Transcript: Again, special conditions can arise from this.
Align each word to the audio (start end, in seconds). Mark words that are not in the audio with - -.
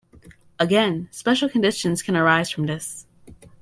Again, 0.57 1.09
special 1.11 1.47
conditions 1.47 2.01
can 2.01 2.17
arise 2.17 2.49
from 2.49 2.65
this. 2.65 3.05